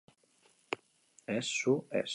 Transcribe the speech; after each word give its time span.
Ez, 1.25 1.47
zu, 1.55 1.85
ez. 1.89 2.09